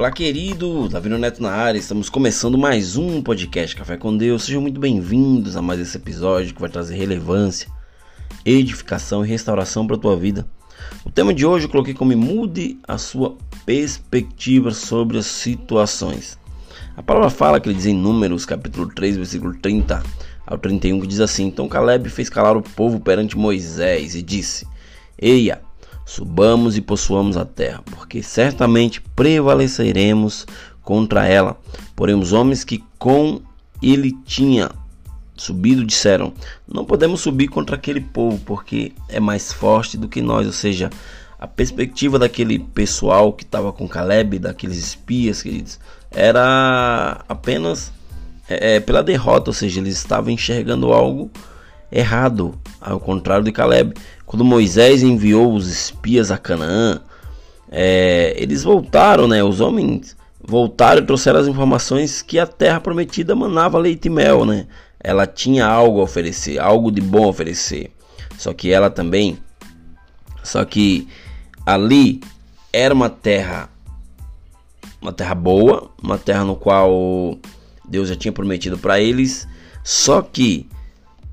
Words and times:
Olá, 0.00 0.10
querido, 0.10 0.88
Davi 0.88 1.10
Neto 1.10 1.42
na 1.42 1.50
área. 1.50 1.78
Estamos 1.78 2.08
começando 2.08 2.56
mais 2.56 2.96
um 2.96 3.20
podcast 3.20 3.76
Café 3.76 3.98
com 3.98 4.16
Deus. 4.16 4.44
Sejam 4.44 4.62
muito 4.62 4.80
bem-vindos 4.80 5.58
a 5.58 5.60
mais 5.60 5.78
esse 5.78 5.94
episódio 5.94 6.54
que 6.54 6.60
vai 6.60 6.70
trazer 6.70 6.96
relevância, 6.96 7.70
edificação 8.42 9.22
e 9.22 9.28
restauração 9.28 9.86
para 9.86 9.96
a 9.96 9.98
tua 9.98 10.16
vida. 10.16 10.48
O 11.04 11.10
tema 11.10 11.34
de 11.34 11.44
hoje 11.44 11.66
eu 11.66 11.70
coloquei 11.70 11.92
como 11.92 12.16
mude 12.16 12.78
a 12.88 12.96
sua 12.96 13.36
perspectiva 13.66 14.70
sobre 14.70 15.18
as 15.18 15.26
situações. 15.26 16.38
A 16.96 17.02
palavra 17.02 17.28
fala 17.28 17.60
que 17.60 17.68
ele 17.68 17.76
diz 17.76 17.84
em 17.84 17.94
Números, 17.94 18.46
capítulo 18.46 18.88
3, 18.88 19.18
versículo 19.18 19.54
30 19.58 20.02
ao 20.46 20.56
31, 20.56 20.98
que 21.02 21.06
diz 21.06 21.20
assim: 21.20 21.44
Então 21.44 21.68
Caleb 21.68 22.08
fez 22.08 22.30
calar 22.30 22.56
o 22.56 22.62
povo 22.62 23.00
perante 23.00 23.36
Moisés 23.36 24.14
e 24.14 24.22
disse: 24.22 24.66
Eia, 25.18 25.60
Subamos 26.04 26.76
e 26.76 26.80
possuamos 26.80 27.36
a 27.36 27.44
terra, 27.44 27.82
porque 27.90 28.22
certamente 28.22 29.00
prevaleceremos 29.14 30.46
contra 30.82 31.26
ela. 31.26 31.56
Porém, 31.94 32.16
os 32.16 32.32
homens 32.32 32.64
que 32.64 32.82
com 32.98 33.40
ele 33.82 34.12
tinha 34.24 34.70
subido 35.36 35.84
disseram: 35.84 36.32
Não 36.66 36.84
podemos 36.84 37.20
subir 37.20 37.48
contra 37.48 37.76
aquele 37.76 38.00
povo, 38.00 38.40
porque 38.44 38.92
é 39.08 39.20
mais 39.20 39.52
forte 39.52 39.96
do 39.96 40.08
que 40.08 40.20
nós. 40.20 40.46
Ou 40.46 40.52
seja, 40.52 40.90
a 41.38 41.46
perspectiva 41.46 42.18
daquele 42.18 42.58
pessoal 42.58 43.32
que 43.32 43.44
estava 43.44 43.72
com 43.72 43.88
Caleb, 43.88 44.38
daqueles 44.38 44.78
espias, 44.78 45.42
queridos, 45.42 45.78
era 46.10 47.24
apenas 47.28 47.92
é, 48.48 48.76
é, 48.76 48.80
pela 48.80 49.02
derrota, 49.02 49.50
ou 49.50 49.54
seja, 49.54 49.80
eles 49.80 49.96
estavam 49.96 50.30
enxergando 50.30 50.92
algo 50.92 51.30
errado, 51.90 52.58
ao 52.80 53.00
contrário 53.00 53.44
de 53.44 53.52
Caleb. 53.52 53.94
Quando 54.24 54.44
Moisés 54.44 55.02
enviou 55.02 55.54
os 55.54 55.68
espias 55.68 56.30
a 56.30 56.38
Canaã, 56.38 57.00
é, 57.70 58.34
eles 58.36 58.62
voltaram, 58.62 59.26
né? 59.26 59.42
Os 59.42 59.60
homens 59.60 60.16
voltaram 60.42 61.02
e 61.02 61.06
trouxeram 61.06 61.40
as 61.40 61.46
informações 61.46 62.22
que 62.22 62.38
a 62.38 62.46
terra 62.46 62.80
prometida 62.80 63.34
manava 63.34 63.78
leite 63.78 64.06
e 64.06 64.10
mel, 64.10 64.44
né? 64.44 64.66
Ela 64.98 65.26
tinha 65.26 65.66
algo 65.66 66.00
a 66.00 66.04
oferecer, 66.04 66.58
algo 66.58 66.90
de 66.90 67.00
bom 67.00 67.24
a 67.24 67.28
oferecer. 67.28 67.90
Só 68.36 68.52
que 68.52 68.72
ela 68.72 68.90
também, 68.90 69.38
só 70.42 70.64
que 70.64 71.08
ali 71.64 72.20
era 72.72 72.94
uma 72.94 73.10
terra, 73.10 73.68
uma 75.00 75.12
terra 75.12 75.34
boa, 75.34 75.90
uma 76.02 76.18
terra 76.18 76.44
no 76.44 76.56
qual 76.56 77.38
Deus 77.88 78.08
já 78.08 78.16
tinha 78.16 78.32
prometido 78.32 78.78
para 78.78 79.00
eles. 79.00 79.46
Só 79.82 80.22
que 80.22 80.68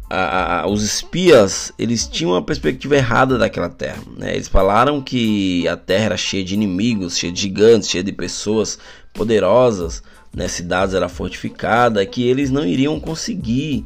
a, 0.09 0.61
a, 0.61 0.67
os 0.67 0.83
espias 0.83 1.71
eles 1.77 2.07
tinham 2.07 2.31
uma 2.31 2.41
perspectiva 2.41 2.95
errada 2.95 3.37
daquela 3.37 3.69
terra. 3.69 4.01
Né? 4.17 4.35
Eles 4.35 4.47
falaram 4.47 5.01
que 5.01 5.67
a 5.67 5.75
terra 5.75 6.05
era 6.05 6.17
cheia 6.17 6.43
de 6.43 6.53
inimigos, 6.53 7.17
cheia 7.17 7.31
de 7.31 7.41
gigantes, 7.41 7.89
cheia 7.89 8.03
de 8.03 8.11
pessoas 8.11 8.79
poderosas, 9.13 10.01
né? 10.33 10.47
cidades 10.47 10.95
era 10.95 11.09
fortificada, 11.09 12.05
que 12.05 12.27
eles 12.27 12.49
não 12.49 12.65
iriam 12.65 12.99
conseguir 12.99 13.85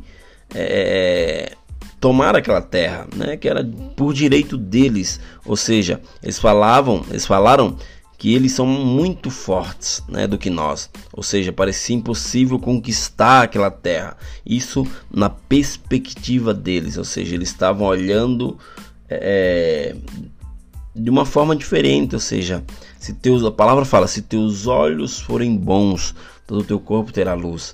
é, 0.53 1.53
tomar 1.99 2.35
aquela 2.35 2.61
terra, 2.61 3.07
né? 3.15 3.35
que 3.37 3.49
era 3.49 3.63
por 3.95 4.13
direito 4.13 4.57
deles. 4.57 5.19
Ou 5.45 5.57
seja, 5.57 5.99
eles 6.21 6.37
falavam, 6.37 7.03
eles 7.09 7.25
falaram 7.25 7.77
que 8.21 8.35
eles 8.35 8.51
são 8.51 8.67
muito 8.67 9.31
fortes 9.31 10.03
né, 10.07 10.27
do 10.27 10.37
que 10.37 10.51
nós. 10.51 10.91
Ou 11.11 11.23
seja, 11.23 11.51
parecia 11.51 11.95
impossível 11.95 12.59
conquistar 12.59 13.41
aquela 13.41 13.71
terra. 13.71 14.15
Isso 14.45 14.85
na 15.11 15.27
perspectiva 15.27 16.53
deles, 16.53 16.97
ou 16.97 17.03
seja, 17.03 17.33
eles 17.33 17.49
estavam 17.49 17.87
olhando 17.87 18.59
é, 19.09 19.95
de 20.95 21.09
uma 21.09 21.25
forma 21.25 21.55
diferente. 21.55 22.13
Ou 22.13 22.21
seja, 22.21 22.63
se 22.99 23.11
teus, 23.11 23.43
a 23.43 23.49
palavra 23.49 23.85
fala: 23.85 24.05
se 24.05 24.21
teus 24.21 24.67
olhos 24.67 25.19
forem 25.19 25.57
bons, 25.57 26.13
todo 26.45 26.59
o 26.59 26.63
teu 26.63 26.79
corpo 26.79 27.11
terá 27.11 27.33
luz. 27.33 27.73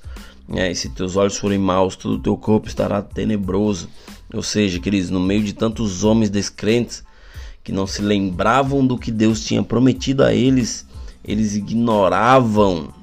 É, 0.53 0.71
e 0.71 0.75
se 0.75 0.87
teus 0.87 1.17
olhos 1.17 1.35
forem 1.35 1.59
maus, 1.59 1.97
todo 1.97 2.13
o 2.15 2.21
teu 2.21 2.37
corpo 2.37 2.69
estará 2.69 3.01
tenebroso. 3.01 3.89
Ou 4.33 4.41
seja, 4.41 4.79
queridos, 4.79 5.09
no 5.09 5.19
meio 5.19 5.43
de 5.43 5.51
tantos 5.51 6.05
homens 6.05 6.29
descrentes, 6.29 7.03
que 7.67 7.73
não 7.73 7.85
se 7.85 8.01
lembravam 8.01 8.87
do 8.87 8.97
que 8.97 9.11
Deus 9.11 9.43
tinha 9.43 9.61
prometido 9.61 10.23
a 10.23 10.33
eles, 10.33 10.87
eles 11.21 11.53
ignoravam 11.53 12.93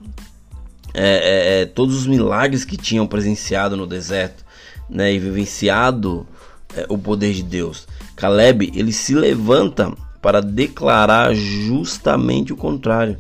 é, 0.95 1.03
é, 1.05 1.61
é, 1.61 1.67
todos 1.67 1.95
os 1.95 2.07
milagres 2.07 2.65
que 2.65 2.79
tinham 2.79 3.07
presenciado 3.07 3.77
no 3.77 3.87
deserto 3.87 4.43
né, 4.89 5.13
e 5.13 5.19
vivenciado 5.19 6.27
é, 6.75 6.87
o 6.89 6.97
poder 6.97 7.35
de 7.35 7.43
Deus. 7.43 7.87
Caleb 8.17 8.73
ele 8.75 8.91
se 8.91 9.15
levanta 9.15 9.93
para 10.23 10.41
declarar 10.41 11.35
justamente 11.35 12.51
o 12.51 12.57
contrário. 12.57 13.19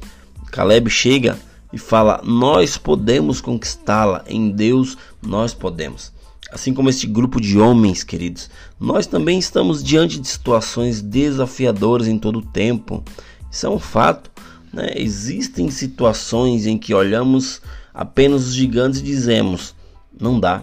Caleb 0.50 0.88
chega 0.88 1.38
e 1.70 1.76
fala: 1.76 2.22
Nós 2.24 2.78
podemos 2.78 3.42
conquistá-la, 3.42 4.24
em 4.26 4.50
Deus 4.50 4.96
nós 5.22 5.52
podemos. 5.52 6.10
Assim 6.54 6.72
como 6.72 6.88
este 6.88 7.08
grupo 7.08 7.40
de 7.40 7.58
homens, 7.58 8.04
queridos, 8.04 8.48
nós 8.78 9.08
também 9.08 9.40
estamos 9.40 9.82
diante 9.82 10.20
de 10.20 10.28
situações 10.28 11.02
desafiadoras 11.02 12.06
em 12.06 12.16
todo 12.16 12.38
o 12.38 12.42
tempo. 12.42 13.02
Isso 13.50 13.66
é 13.66 13.68
um 13.68 13.80
fato. 13.80 14.30
Né? 14.72 14.92
Existem 14.94 15.68
situações 15.68 16.64
em 16.64 16.78
que 16.78 16.94
olhamos 16.94 17.60
apenas 17.92 18.46
os 18.46 18.54
gigantes 18.54 19.00
e 19.00 19.02
dizemos: 19.02 19.74
não 20.16 20.38
dá. 20.38 20.62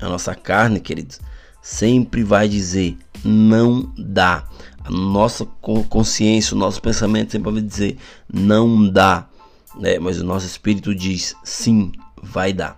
A 0.00 0.08
nossa 0.08 0.34
carne, 0.34 0.80
queridos, 0.80 1.20
sempre 1.60 2.22
vai 2.24 2.48
dizer: 2.48 2.96
não 3.22 3.92
dá. 3.94 4.48
A 4.82 4.90
nossa 4.90 5.44
consciência, 5.90 6.54
o 6.54 6.58
nosso 6.58 6.80
pensamento 6.80 7.32
sempre 7.32 7.52
vai 7.52 7.60
dizer: 7.60 7.98
não 8.32 8.88
dá. 8.88 9.28
Né? 9.78 9.98
Mas 9.98 10.18
o 10.18 10.24
nosso 10.24 10.46
espírito 10.46 10.94
diz: 10.94 11.34
sim, 11.44 11.92
vai 12.22 12.54
dar. 12.54 12.77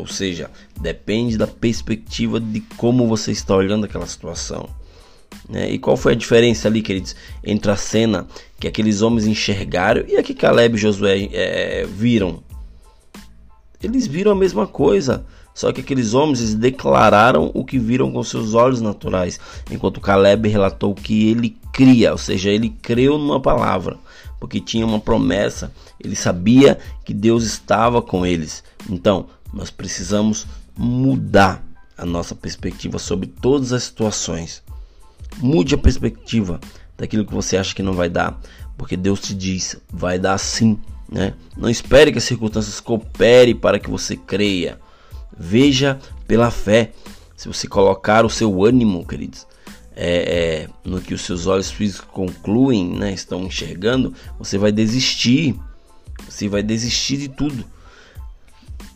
Ou 0.00 0.06
seja, 0.06 0.50
depende 0.80 1.36
da 1.36 1.46
perspectiva 1.46 2.40
de 2.40 2.60
como 2.76 3.06
você 3.06 3.32
está 3.32 3.54
olhando 3.54 3.84
aquela 3.84 4.06
situação. 4.06 4.68
Né? 5.48 5.70
E 5.70 5.78
qual 5.78 5.96
foi 5.96 6.12
a 6.12 6.16
diferença 6.16 6.68
ali, 6.68 6.82
queridos, 6.82 7.14
entre 7.44 7.70
a 7.70 7.76
cena 7.76 8.26
que 8.58 8.66
aqueles 8.66 9.02
homens 9.02 9.26
enxergaram 9.26 10.04
e 10.06 10.16
a 10.16 10.22
que 10.22 10.34
Caleb 10.34 10.76
e 10.76 10.80
Josué 10.80 11.28
é, 11.32 11.86
viram? 11.86 12.42
Eles 13.82 14.06
viram 14.06 14.32
a 14.32 14.36
mesma 14.36 14.66
coisa, 14.66 15.24
só 15.54 15.72
que 15.72 15.80
aqueles 15.80 16.14
homens 16.14 16.54
declararam 16.54 17.50
o 17.54 17.64
que 17.64 17.78
viram 17.78 18.10
com 18.12 18.22
seus 18.22 18.54
olhos 18.54 18.80
naturais, 18.80 19.40
enquanto 19.70 20.00
Caleb 20.00 20.48
relatou 20.48 20.94
que 20.94 21.30
ele 21.30 21.56
cria, 21.72 22.12
ou 22.12 22.18
seja, 22.18 22.50
ele 22.50 22.70
creu 22.82 23.18
numa 23.18 23.40
palavra, 23.40 23.96
porque 24.38 24.60
tinha 24.60 24.84
uma 24.84 25.00
promessa, 25.00 25.72
ele 25.98 26.14
sabia 26.14 26.78
que 27.04 27.14
Deus 27.14 27.44
estava 27.44 28.02
com 28.02 28.26
eles. 28.26 28.62
Então, 28.88 29.26
nós 29.52 29.70
precisamos 29.70 30.46
mudar 30.76 31.64
a 31.96 32.04
nossa 32.06 32.34
perspectiva 32.34 32.98
sobre 32.98 33.26
todas 33.26 33.72
as 33.72 33.84
situações. 33.84 34.62
Mude 35.38 35.74
a 35.74 35.78
perspectiva 35.78 36.60
daquilo 36.96 37.24
que 37.24 37.34
você 37.34 37.56
acha 37.56 37.74
que 37.74 37.82
não 37.82 37.94
vai 37.94 38.08
dar, 38.08 38.40
porque 38.76 38.96
Deus 38.96 39.20
te 39.20 39.34
diz, 39.34 39.76
vai 39.92 40.18
dar 40.18 40.38
sim, 40.38 40.78
né? 41.10 41.34
Não 41.56 41.68
espere 41.68 42.12
que 42.12 42.18
as 42.18 42.24
circunstâncias 42.24 42.80
cooperem 42.80 43.54
para 43.54 43.78
que 43.78 43.90
você 43.90 44.16
creia. 44.16 44.78
Veja 45.36 45.98
pela 46.26 46.50
fé. 46.50 46.92
Se 47.36 47.48
você 47.48 47.66
colocar 47.66 48.24
o 48.24 48.30
seu 48.30 48.64
ânimo, 48.64 49.06
queridos, 49.06 49.46
é, 49.96 50.64
é, 50.64 50.68
no 50.84 51.00
que 51.00 51.14
os 51.14 51.22
seus 51.22 51.46
olhos 51.46 51.70
físicos 51.70 52.08
concluem, 52.10 52.88
né, 52.88 53.12
estão 53.12 53.44
enxergando, 53.44 54.14
você 54.38 54.56
vai 54.56 54.70
desistir. 54.70 55.58
Você 56.28 56.48
vai 56.48 56.62
desistir 56.62 57.16
de 57.16 57.28
tudo. 57.28 57.64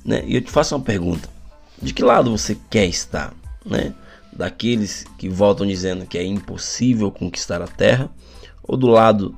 Né? 0.05 0.23
E 0.27 0.35
eu 0.35 0.41
te 0.43 0.51
faço 0.51 0.77
uma 0.77 0.85
pergunta: 0.85 1.29
de 1.81 1.95
que 1.95 2.03
lado 2.03 2.37
você 2.37 2.57
quer 2.69 2.87
estar? 2.87 3.33
Né? 3.65 3.95
Daqueles 4.33 5.05
que 5.17 5.29
voltam 5.29 5.67
dizendo 5.67 6.07
que 6.07 6.19
é 6.19 6.25
impossível 6.25 7.11
conquistar 7.11 7.63
a 7.63 7.69
terra, 7.69 8.11
ou 8.63 8.77
do 8.77 8.89
lado 8.89 9.35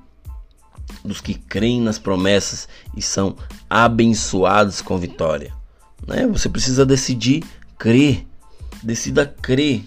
dos 1.04 1.20
que 1.20 1.34
creem 1.34 1.80
nas 1.80 1.98
promessas 1.98 2.68
e 2.96 3.02
são 3.02 3.36
abençoados 3.68 4.80
com 4.80 4.98
vitória? 4.98 5.52
Né? 6.06 6.26
Você 6.26 6.48
precisa 6.48 6.84
decidir 6.84 7.44
crer, 7.78 8.26
decida 8.82 9.26
crer, 9.26 9.84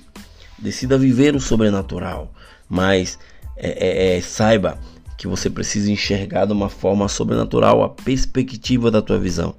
decida 0.58 0.98
viver 0.98 1.36
o 1.36 1.40
sobrenatural, 1.40 2.32
mas 2.70 3.18
é, 3.58 4.14
é, 4.14 4.18
é, 4.18 4.22
saiba 4.22 4.80
que 5.18 5.28
você 5.28 5.50
precisa 5.50 5.92
enxergar 5.92 6.46
de 6.46 6.54
uma 6.54 6.70
forma 6.70 7.10
sobrenatural 7.10 7.84
a 7.84 7.90
perspectiva 7.90 8.90
da 8.90 9.02
tua 9.02 9.20
visão 9.20 9.54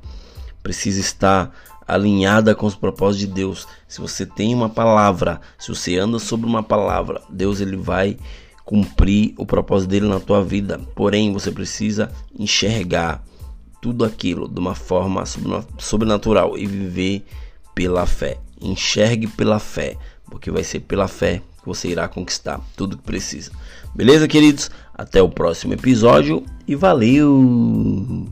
precisa 0.63 1.01
estar 1.01 1.55
alinhada 1.87 2.55
com 2.55 2.67
os 2.67 2.75
propósitos 2.75 3.27
de 3.27 3.35
Deus. 3.35 3.67
Se 3.89 4.01
você 4.01 4.25
tem 4.25 4.55
uma 4.55 4.69
palavra, 4.69 5.41
se 5.59 5.69
você 5.69 5.99
anda 5.99 6.19
sobre 6.19 6.47
uma 6.47 6.63
palavra, 6.63 7.21
Deus 7.29 7.61
ele 7.61 7.77
vai 7.77 8.17
cumprir 8.65 9.35
o 9.37 9.45
propósito 9.45 9.91
dele 9.91 10.07
na 10.07 10.21
tua 10.21 10.45
vida. 10.45 10.81
Porém, 10.95 11.33
você 11.33 11.51
precisa 11.51 12.13
enxergar 12.39 13.25
tudo 13.83 14.05
aquilo 14.05 14.47
de 14.47 14.61
uma 14.61 14.75
forma 14.75 15.25
sobrenatural 15.79 16.57
e 16.57 16.67
viver 16.67 17.25
pela 17.75 18.07
fé. 18.07 18.39
Enxergue 18.61 19.27
pela 19.27 19.59
fé, 19.59 19.97
porque 20.31 20.51
vai 20.51 20.63
ser 20.63 20.81
pela 20.81 21.09
fé 21.09 21.43
você 21.65 21.89
irá 21.89 22.09
conquistar 22.09 22.61
tudo 22.77 22.97
que 22.97 23.03
precisa. 23.03 23.51
Beleza, 23.95 24.27
queridos? 24.29 24.71
Até 24.95 25.23
o 25.23 25.29
próximo 25.29 25.75
episódio 25.75 26.45
e 26.67 26.75
valeu! 26.75 28.29